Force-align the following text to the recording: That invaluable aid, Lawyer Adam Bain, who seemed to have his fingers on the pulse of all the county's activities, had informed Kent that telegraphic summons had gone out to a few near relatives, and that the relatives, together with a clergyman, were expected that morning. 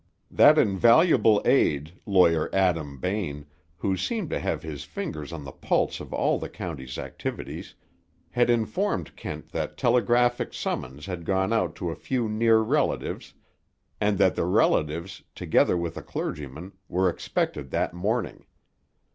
That 0.31 0.57
invaluable 0.57 1.43
aid, 1.45 1.93
Lawyer 2.07 2.49
Adam 2.53 2.97
Bain, 2.99 3.45
who 3.77 3.95
seemed 3.95 4.31
to 4.31 4.39
have 4.39 4.63
his 4.63 4.83
fingers 4.83 5.31
on 5.31 5.43
the 5.43 5.51
pulse 5.51 5.99
of 5.99 6.11
all 6.11 6.39
the 6.39 6.49
county's 6.49 6.97
activities, 6.97 7.75
had 8.31 8.49
informed 8.49 9.15
Kent 9.15 9.49
that 9.51 9.77
telegraphic 9.77 10.55
summons 10.55 11.05
had 11.05 11.23
gone 11.23 11.53
out 11.53 11.75
to 11.75 11.91
a 11.91 11.95
few 11.95 12.27
near 12.27 12.61
relatives, 12.61 13.35
and 13.99 14.17
that 14.17 14.33
the 14.33 14.45
relatives, 14.45 15.21
together 15.35 15.77
with 15.77 15.95
a 15.95 16.01
clergyman, 16.01 16.71
were 16.89 17.07
expected 17.07 17.69
that 17.69 17.93
morning. 17.93 18.47